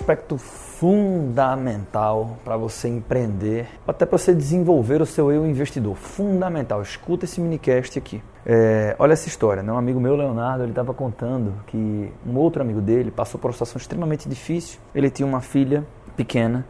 [0.00, 5.96] aspecto fundamental para você empreender, até para você desenvolver o seu eu investidor.
[5.96, 6.82] Fundamental.
[6.82, 8.22] Escuta esse minicast aqui.
[8.44, 9.72] É, olha essa história, né?
[9.72, 13.52] um amigo meu, Leonardo, ele estava contando que um outro amigo dele passou por uma
[13.52, 14.78] situação extremamente difícil.
[14.94, 15.84] Ele tinha uma filha
[16.16, 16.64] pequena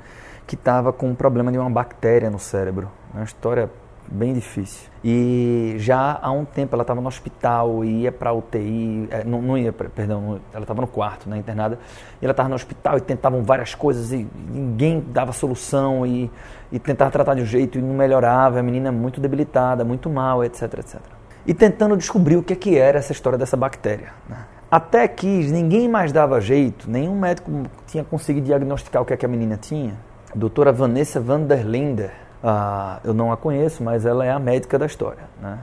[0.47, 2.91] que estava com um problema de uma bactéria no cérebro.
[3.13, 3.71] Uma história
[4.11, 4.89] bem difícil.
[5.05, 9.41] E já há um tempo ela estava no hospital e ia para UTI, é, não,
[9.41, 11.79] não ia, perdão, ela estava no quarto, né, internada,
[12.21, 16.31] e ela estava no hospital e tentavam várias coisas e ninguém dava solução e,
[16.73, 20.45] e tentava tratar de um jeito e não melhorava, a menina muito debilitada, muito mal,
[20.45, 21.01] etc, etc.
[21.47, 24.13] E tentando descobrir o que, é que era essa história dessa bactéria.
[24.29, 24.39] Né?
[24.69, 27.51] Até que ninguém mais dava jeito, nenhum médico
[27.87, 29.95] tinha conseguido diagnosticar o que, é que a menina tinha.
[30.35, 34.87] A doutora Vanessa Vanderlinder, ah, eu não a conheço, mas ela é a médica da
[34.87, 35.25] história.
[35.41, 35.59] Né?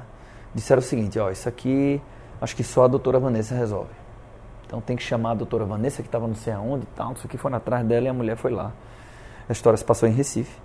[0.53, 2.01] Disseram o seguinte: ó, isso aqui
[2.41, 3.93] acho que só a doutora Vanessa resolve.
[4.67, 7.25] Então tem que chamar a doutora Vanessa, que estava não sei aonde e tal, isso
[7.25, 8.73] aqui foi atrás dela e a mulher foi lá.
[9.48, 10.59] A história se passou em Recife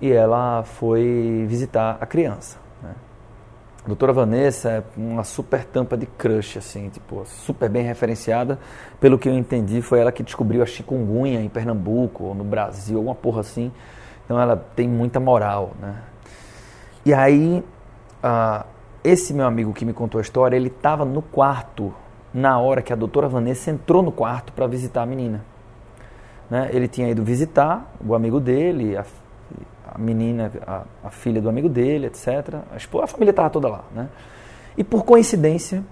[0.00, 2.56] e ela foi visitar a criança.
[2.80, 2.94] Né?
[3.84, 8.56] A doutora Vanessa é uma super tampa de crush, assim, tipo, super bem referenciada.
[9.00, 12.98] Pelo que eu entendi, foi ela que descobriu a chikungunya em Pernambuco, ou no Brasil,
[12.98, 13.72] alguma porra assim.
[14.30, 16.04] Então ela tem muita moral, né?
[17.04, 17.64] E aí,
[18.22, 18.64] uh,
[19.02, 21.92] esse meu amigo que me contou a história, ele estava no quarto
[22.32, 25.44] na hora que a doutora Vanessa entrou no quarto para visitar a menina.
[26.48, 26.70] Né?
[26.72, 29.04] Ele tinha ido visitar o amigo dele, a,
[29.92, 32.54] a menina, a, a, filha do amigo dele, etc.
[32.70, 33.82] A, a família estava toda lá.
[33.92, 34.08] Né?
[34.78, 35.82] E por coincidência,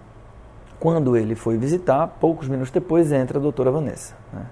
[0.79, 4.15] quando ele foi visitar, poucos minutos depois entra a doutora Vanessa.
[4.33, 4.47] Né?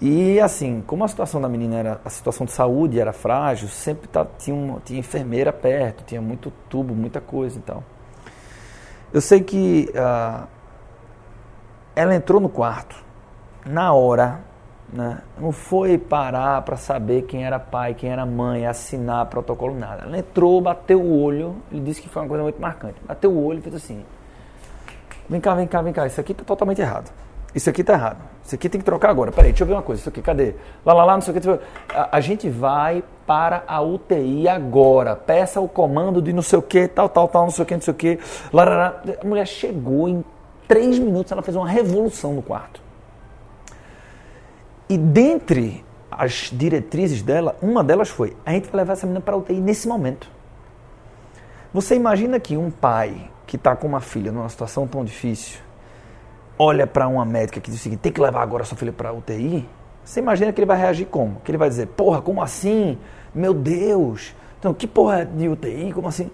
[0.00, 4.06] E assim, como a situação da menina era, a situação de saúde era frágil, sempre
[4.06, 7.82] tá, tinha, uma, tinha enfermeira perto, tinha muito tubo, muita coisa e tal.
[9.12, 10.46] Eu sei que uh,
[11.94, 12.94] ela entrou no quarto,
[13.64, 14.40] na hora,
[14.92, 20.02] né, não foi parar para saber quem era pai, quem era mãe, assinar protocolo, nada.
[20.04, 22.96] Ela entrou, bateu o olho, ele disse que foi uma coisa muito marcante.
[23.06, 24.04] Bateu o olho e fez assim:
[25.28, 27.10] vem cá, vem cá, vem cá, isso aqui está totalmente errado.
[27.56, 28.18] Isso aqui está errado.
[28.44, 29.32] Isso aqui tem que trocar agora.
[29.32, 29.98] Peraí, deixa eu ver uma coisa.
[30.02, 30.54] Isso aqui, cadê?
[30.84, 31.48] Lá, lá, lá, não sei o que.
[31.88, 35.16] A, a gente vai para a UTI agora.
[35.16, 37.74] Peça o comando de não sei o que, tal, tal, tal, não sei o que,
[37.74, 38.18] não sei o que.
[38.52, 40.22] A mulher chegou em
[40.68, 42.78] três minutos, ela fez uma revolução no quarto.
[44.86, 49.34] E dentre as diretrizes dela, uma delas foi: a gente vai levar essa menina para
[49.34, 50.30] a UTI nesse momento.
[51.72, 55.65] Você imagina que um pai que está com uma filha numa situação tão difícil
[56.58, 59.12] olha para uma médica que diz o seguinte, tem que levar agora sua filha para
[59.12, 59.68] UTI,
[60.04, 61.40] você imagina que ele vai reagir como?
[61.40, 62.98] Que ele vai dizer, porra, como assim?
[63.34, 64.34] Meu Deus!
[64.58, 65.92] Então, que porra de UTI?
[65.92, 66.30] Como assim?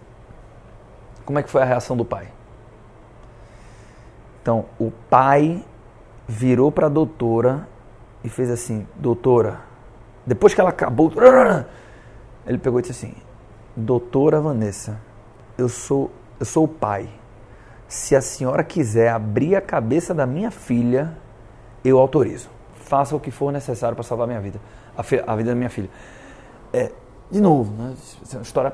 [1.24, 2.28] Como é que foi a reação do pai?
[4.42, 5.64] Então, o pai
[6.28, 7.66] virou para a doutora
[8.22, 9.60] e fez assim, doutora,
[10.26, 11.12] depois que ela acabou,
[12.46, 13.14] ele pegou e disse assim,
[13.76, 15.00] doutora Vanessa,
[15.56, 17.08] eu sou, eu sou o pai
[17.92, 21.14] se a senhora quiser abrir a cabeça da minha filha,
[21.84, 22.48] eu autorizo.
[22.74, 24.58] Faça o que for necessário para salvar minha vida,
[24.96, 25.90] a, a, vida da minha filha.
[26.72, 26.90] É,
[27.30, 27.92] de novo, né,
[28.32, 28.72] é uma história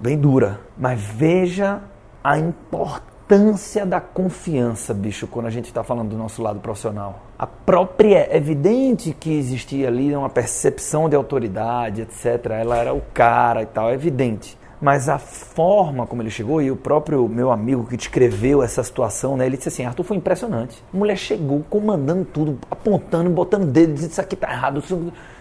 [0.00, 1.80] bem dura, mas veja
[2.24, 7.20] a importância da confiança, bicho, quando a gente está falando do nosso lado profissional.
[7.38, 12.46] A própria, é evidente que existia ali uma percepção de autoridade, etc.
[12.50, 16.70] Ela era o cara e tal, é evidente mas a forma como ele chegou, e
[16.70, 20.82] o próprio meu amigo que descreveu essa situação, né, ele disse assim, Arthur, foi impressionante.
[20.92, 24.82] A mulher chegou comandando tudo, apontando, botando dedo, dizendo isso aqui tá errado.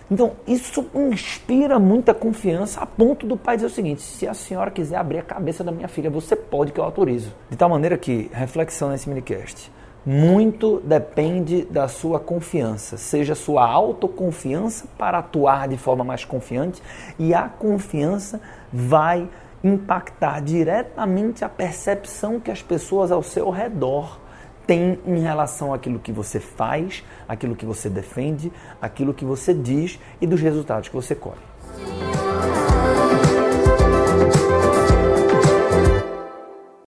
[0.09, 4.69] Então, isso inspira muita confiança a ponto do pai dizer o seguinte, se a senhora
[4.69, 7.33] quiser abrir a cabeça da minha filha, você pode que eu autorizo.
[7.49, 9.71] De tal maneira que, reflexão nesse minicast,
[10.05, 16.81] muito depende da sua confiança, seja sua autoconfiança para atuar de forma mais confiante
[17.17, 18.39] e a confiança
[18.71, 19.27] vai
[19.63, 24.19] impactar diretamente a percepção que as pessoas ao seu redor
[24.67, 29.99] têm em relação àquilo que você faz, aquilo que você defende, aquilo que você diz
[30.21, 31.54] e dos resultados que você colhe.